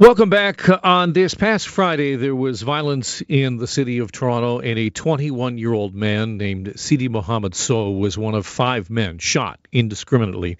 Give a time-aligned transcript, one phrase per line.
[0.00, 0.66] Welcome back.
[0.82, 5.58] On this past Friday, there was violence in the city of Toronto, and a 21
[5.58, 10.56] year old man named Sidi Mohammed Sow was one of five men shot indiscriminately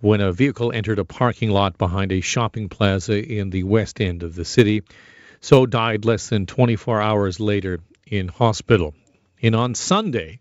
[0.00, 4.24] when a vehicle entered a parking lot behind a shopping plaza in the west end
[4.24, 4.82] of the city.
[5.40, 8.96] Sow died less than 24 hours later in hospital.
[9.40, 10.40] And on Sunday,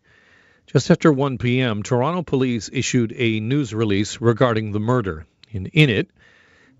[0.65, 5.27] just after 1 p.m., Toronto police issued a news release regarding the murder.
[5.53, 6.09] And in it,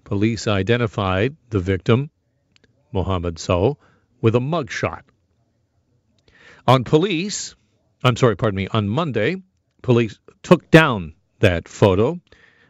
[0.04, 2.10] Police identified the victim,
[2.92, 3.78] Mohammed Sow,
[4.22, 5.04] with a mugshot.
[6.68, 7.56] On police,
[8.04, 9.42] I'm sorry, pardon me, on Monday,
[9.82, 12.20] police took down that photo.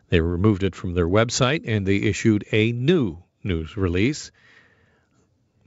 [0.10, 4.32] They removed it from their website and they issued a new news release.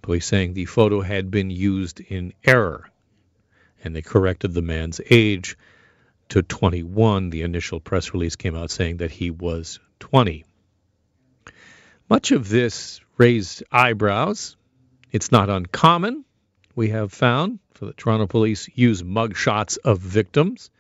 [0.03, 2.91] Police saying the photo had been used in error
[3.85, 5.57] and they corrected the man's age
[6.29, 7.31] to 21.
[7.31, 10.45] The initial press release came out saying that he was 20.
[12.09, 14.57] Much of this raised eyebrows.
[15.11, 16.25] It's not uncommon,
[16.75, 20.71] we have found, for the Toronto police use mugshots of victims.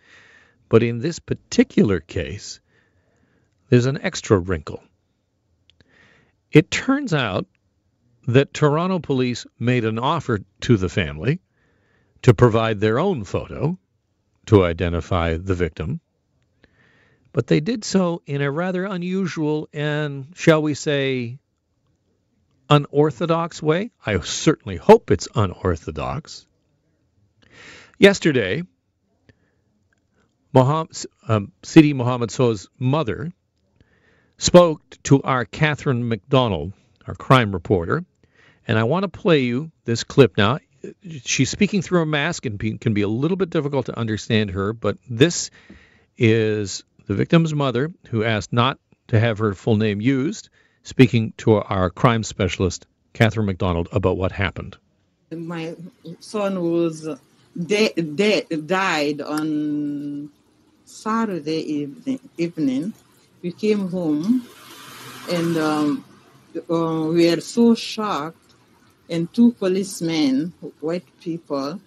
[0.68, 2.60] But in this particular case,
[3.68, 4.82] there's an extra wrinkle.
[6.50, 7.46] It turns out
[8.26, 11.40] that Toronto police made an offer to the family
[12.22, 13.78] to provide their own photo
[14.46, 16.00] to identify the victim
[17.32, 21.38] but they did so in a rather unusual and, shall we say,
[22.68, 23.90] unorthodox way.
[24.04, 26.46] I certainly hope it's unorthodox.
[27.98, 28.62] Yesterday,
[30.54, 33.32] um, Sidi Mohammed Sow's mother
[34.38, 36.72] spoke to our Catherine McDonald,
[37.06, 38.04] our crime reporter,
[38.66, 40.58] and I want to play you this clip now.
[41.24, 44.72] She's speaking through a mask and can be a little bit difficult to understand her,
[44.72, 45.50] but this
[46.18, 50.48] is the victim's mother, who asked not to have her full name used,
[50.82, 54.78] speaking to our crime specialist, Catherine McDonald, about what happened.
[55.30, 55.76] My
[56.20, 57.06] son was
[57.54, 60.30] de- de- died on
[60.86, 62.20] Saturday evening.
[62.38, 62.94] evening.
[63.42, 64.46] We came home
[65.30, 66.04] and um,
[66.70, 68.38] uh, we were so shocked.
[69.10, 71.78] And two policemen, white people,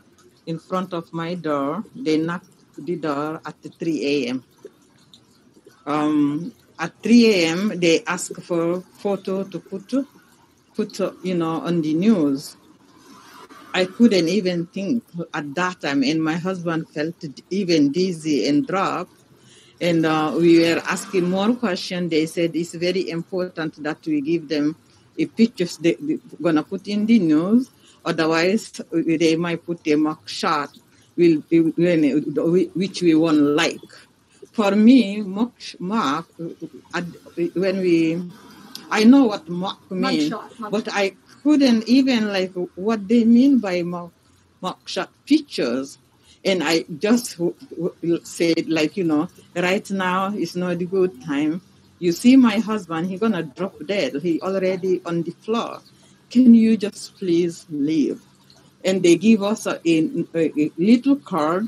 [0.46, 4.44] in front of my door, they knocked the door at 3 a.m
[5.85, 7.79] um, at 3 a.m.
[7.79, 9.94] they ask for photo to put,
[10.75, 12.57] put you know, on the news.
[13.73, 15.03] I couldn't even think
[15.34, 17.16] at that time, and my husband felt
[17.50, 19.12] even dizzy and dropped.
[19.81, 22.09] And uh, we were asking more questions.
[22.09, 24.78] They said it's very important that we give them
[25.18, 25.95] a pictures they're
[26.41, 27.69] gonna put in the news.
[28.06, 30.69] Otherwise, they might put a mock shot,
[31.18, 31.44] which
[33.01, 33.81] we won't like
[34.56, 38.24] for me, mock, mark, when we,
[38.90, 40.34] I know what mock means,
[40.72, 44.12] but I couldn't even like what they mean by mock,
[44.62, 45.98] mock shot pictures.
[46.46, 47.38] And I just
[48.24, 51.62] said, like, you know, right now is not a good time.
[52.00, 54.22] You see my husband, he's gonna drop dead.
[54.22, 55.82] He already on the floor.
[56.30, 58.22] Can you just please leave?
[58.86, 61.68] And they give us a, a, a little card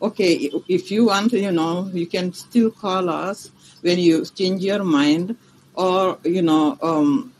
[0.00, 3.50] okay, if you want, you know, you can still call us
[3.82, 5.36] when you change your mind,
[5.74, 7.32] or you know, um,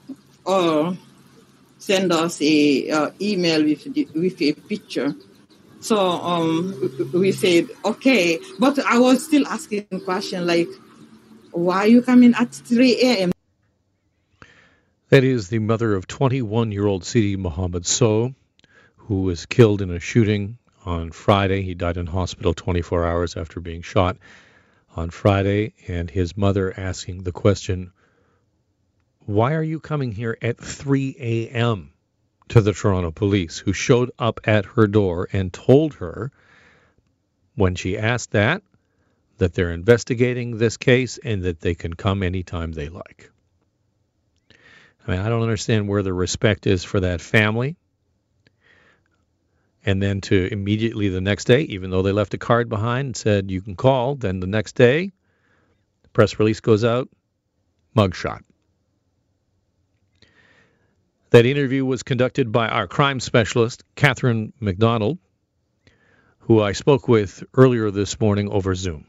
[0.44, 0.97] or
[1.78, 5.15] send us a uh, email with the, with a picture.
[5.81, 10.69] So um, we said okay, but I was still asking question like,
[11.53, 13.33] why you coming at 3 a.m.
[15.09, 18.34] That is the mother of 21-year-old Sidi Mohammed Sow,
[18.97, 21.62] who was killed in a shooting on Friday.
[21.62, 24.16] He died in hospital 24 hours after being shot
[24.94, 27.92] on Friday, and his mother asking the question,
[29.26, 31.92] Why are you coming here at 3 a.m.?
[32.48, 36.30] to the Toronto police, who showed up at her door and told her,
[37.56, 38.62] when she asked that,
[39.38, 43.30] that they're investigating this case and that they can come anytime they like.
[45.06, 47.77] I mean, I don't understand where the respect is for that family
[49.86, 53.16] and then to immediately the next day, even though they left a card behind and
[53.16, 55.12] said you can call, then the next day,
[56.03, 57.09] the press release goes out,
[57.97, 58.42] mugshot.
[61.30, 65.18] That interview was conducted by our crime specialist, Catherine McDonald,
[66.41, 69.06] who I spoke with earlier this morning over Zoom.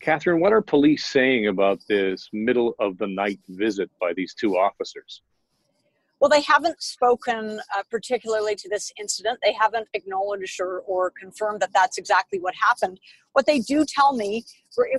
[0.00, 4.56] Catherine, what are police saying about this middle of the night visit by these two
[4.56, 5.20] officers?
[6.20, 9.38] Well, they haven't spoken uh, particularly to this incident.
[9.42, 12.98] They haven't acknowledged or, or confirmed that that's exactly what happened.
[13.32, 14.44] What they do tell me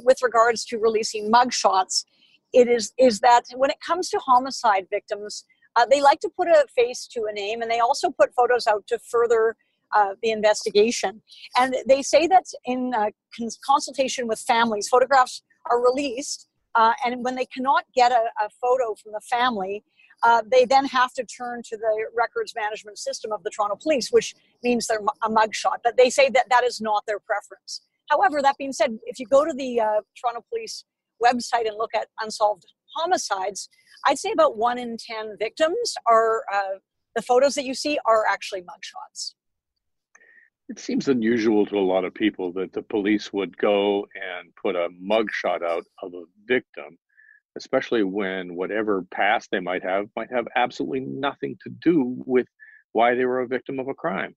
[0.06, 2.06] with regards to releasing mugshots
[2.54, 5.46] it is is that when it comes to homicide victims,
[5.76, 8.66] uh, they like to put a face to a name, and they also put photos
[8.68, 9.56] out to further
[9.96, 11.22] uh, the investigation.
[11.58, 17.24] And they say that in uh, cons- consultation with families, photographs are released, uh, and
[17.24, 19.84] when they cannot get a, a photo from the family,
[20.24, 24.10] uh, they then have to turn to the records management system of the Toronto Police,
[24.12, 25.78] which means they're a mugshot.
[25.84, 27.82] But they say that that is not their preference.
[28.10, 30.84] However, that being said, if you go to the uh, Toronto Police
[31.24, 33.70] website and look at unsolved homicides,
[34.06, 36.80] I'd say about one in 10 victims are uh,
[37.16, 39.34] the photos that you see are actually mugshots.
[40.70, 44.76] It seems unusual to a lot of people that the police would go and put
[44.76, 46.98] a mugshot out of a victim,
[47.58, 52.48] especially when whatever past they might have might have absolutely nothing to do with
[52.92, 54.36] why they were a victim of a crime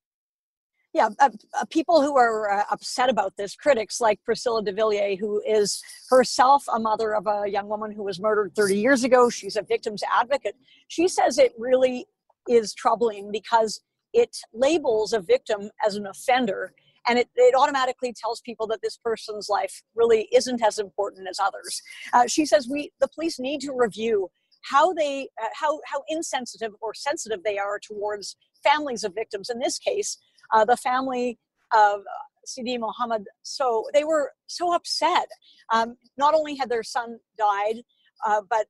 [0.94, 5.18] yeah, uh, uh, people who are uh, upset about this, critics like Priscilla de Villiers,
[5.18, 9.30] who is herself a mother of a young woman who was murdered 30 years ago.
[9.30, 10.54] She's a victim's advocate.
[10.88, 12.04] She says it really
[12.46, 13.80] is troubling because
[14.12, 16.74] it labels a victim as an offender
[17.08, 21.38] and it, it automatically tells people that this person's life really isn't as important as
[21.40, 21.82] others.
[22.12, 24.30] Uh, she says we the police need to review
[24.62, 29.50] how they uh, how how insensitive or sensitive they are towards families of victims.
[29.50, 30.18] In this case,
[30.52, 31.38] uh, the family
[31.72, 32.02] of
[32.44, 33.24] Sidi Mohammed.
[33.42, 35.26] So they were so upset.
[35.72, 37.82] Um, not only had their son died,
[38.26, 38.66] uh, but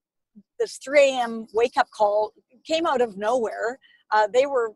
[0.58, 1.46] this 3 a.m.
[1.52, 2.32] wake up call
[2.66, 3.78] came out of nowhere.
[4.10, 4.72] Uh, they were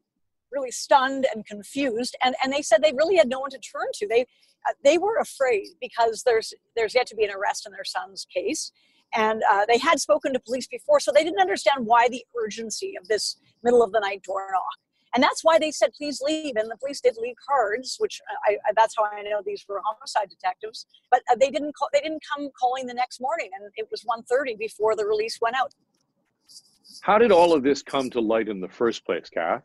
[0.53, 3.87] really stunned and confused, and, and they said they really had no one to turn
[3.95, 4.07] to.
[4.09, 4.23] They
[4.69, 8.27] uh, they were afraid because there's there's yet to be an arrest in their son's
[8.33, 8.73] case,
[9.15, 12.95] and uh, they had spoken to police before, so they didn't understand why the urgency
[13.01, 14.65] of this middle of the night door knock.
[15.15, 18.59] And that's why they said please leave and the police did leave cards which I,
[18.69, 22.01] I, that's how i know these were homicide detectives but uh, they didn't call they
[22.01, 25.73] didn't come calling the next morning and it was 1.30 before the release went out.
[27.01, 29.63] How did all of this come to light in the first place kath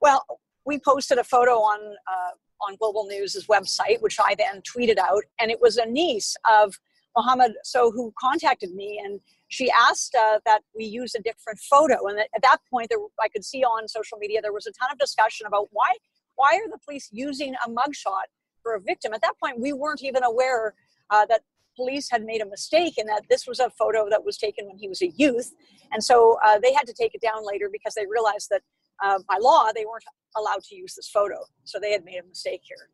[0.00, 0.24] well
[0.64, 5.22] we posted a photo on uh, on global news's website which i then tweeted out
[5.40, 6.78] and it was a niece of
[7.16, 12.06] Mohammed Sow who contacted me and she asked uh, that we use a different photo.
[12.08, 14.90] And at that point, there, I could see on social media there was a ton
[14.92, 15.94] of discussion about why
[16.36, 18.28] why are the police using a mugshot
[18.62, 19.14] for a victim?
[19.14, 20.74] At that point, we weren't even aware
[21.08, 21.40] uh, that
[21.76, 24.76] police had made a mistake and that this was a photo that was taken when
[24.76, 25.54] he was a youth.
[25.92, 28.62] And so uh, they had to take it down later because they realized that
[29.02, 30.04] uh, by law they weren't
[30.36, 31.36] allowed to use this photo.
[31.64, 32.90] So they had made a mistake here.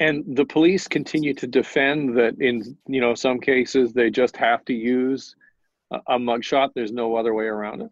[0.00, 4.64] And the police continue to defend that in you know some cases they just have
[4.66, 5.34] to use
[5.92, 6.70] a, a mugshot.
[6.74, 7.90] There's no other way around it.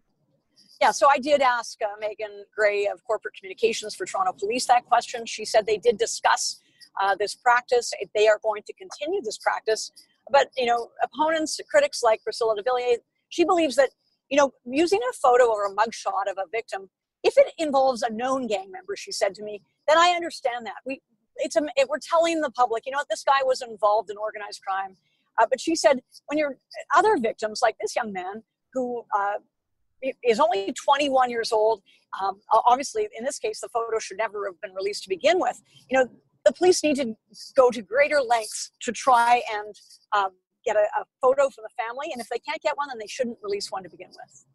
[0.81, 4.85] Yeah, so I did ask uh, Meaghan Gray of Corporate Communications for Toronto Police that
[4.85, 5.25] question.
[5.25, 6.61] She said they did discuss
[7.01, 7.91] uh, this practice.
[8.13, 9.91] They are going to continue this practice.
[10.31, 12.99] But, you know, opponents, critics like Priscilla de Villiers,
[13.29, 13.89] she believes that,
[14.29, 16.89] you know, using a photo or a mugshot of a victim,
[17.23, 20.75] if it involves a known gang member, she said to me, then I understand that.
[20.85, 21.01] We,
[21.37, 24.61] it's a, it, we're telling the public, you know, this guy was involved in organized
[24.65, 24.95] crime.
[25.39, 26.57] Uh, but she said, when you're
[26.95, 28.43] other victims, like this young man
[28.73, 29.35] who uh,
[30.23, 31.81] is only 21 years old,
[32.19, 35.61] um, obviously, in this case, the photo should never have been released to begin with.
[35.89, 36.09] You know,
[36.45, 37.15] the police need to
[37.55, 39.75] go to greater lengths to try and
[40.13, 40.31] um,
[40.67, 42.09] get a, a photo from the family.
[42.11, 44.45] And if they can't get one, then they shouldn't release one to begin with.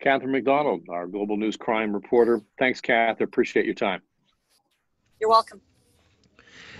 [0.00, 2.40] Catherine McDonald, our Global News crime reporter.
[2.58, 3.18] Thanks, Kath.
[3.20, 4.00] I appreciate your time.
[5.20, 5.60] You're welcome.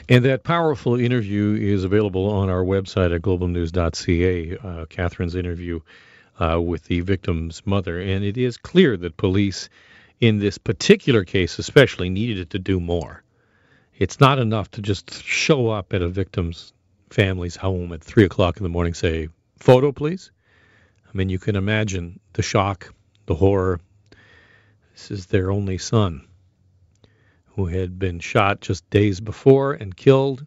[0.09, 4.57] And that powerful interview is available on our website at globalnews.ca.
[4.57, 5.80] Uh, Catherine's interview
[6.40, 8.00] uh, with the victim's mother.
[8.00, 9.69] And it is clear that police,
[10.19, 13.23] in this particular case especially, needed to do more.
[13.99, 16.73] It's not enough to just show up at a victim's
[17.11, 20.31] family's home at 3 o'clock in the morning, say, photo, please.
[21.07, 22.95] I mean, you can imagine the shock,
[23.26, 23.81] the horror.
[24.93, 26.26] This is their only son
[27.57, 30.47] who had been shot just days before and killed.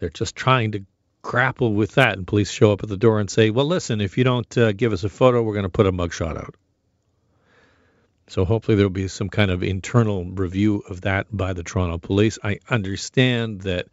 [0.00, 0.84] They're just trying to
[1.20, 4.18] grapple with that, and police show up at the door and say, "Well, listen, if
[4.18, 6.56] you don't uh, give us a photo, we're going to put a mugshot out."
[8.26, 12.38] So hopefully there'll be some kind of internal review of that by the Toronto Police.
[12.42, 13.86] I understand that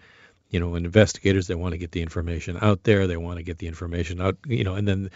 [0.50, 3.58] you know investigators they want to get the information out there, they want to get
[3.58, 5.10] the information out, you know, and then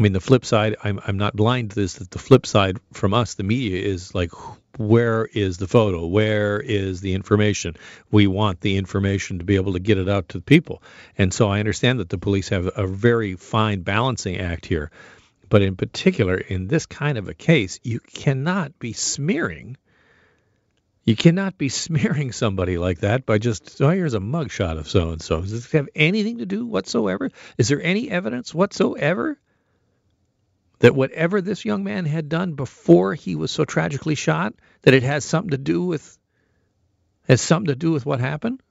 [0.00, 2.78] I mean, the flip side, I'm, I'm not blind to this, that the flip side
[2.94, 4.30] from us, the media, is like,
[4.78, 6.06] where is the photo?
[6.06, 7.76] Where is the information?
[8.10, 10.82] We want the information to be able to get it out to the people.
[11.18, 14.90] And so I understand that the police have a very fine balancing act here.
[15.50, 19.76] But in particular, in this kind of a case, you cannot be smearing
[21.10, 25.10] You cannot be smearing somebody like that by just, oh, here's a mugshot of so
[25.10, 25.40] and so.
[25.40, 27.32] Does this have anything to do whatsoever?
[27.58, 29.36] Is there any evidence whatsoever
[30.78, 35.02] that whatever this young man had done before he was so tragically shot, that it
[35.02, 36.16] has something to do with
[37.26, 38.62] has something to do with what happened?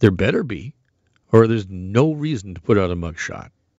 [0.00, 0.74] There better be,
[1.30, 3.50] or there's no reason to put out a mugshot.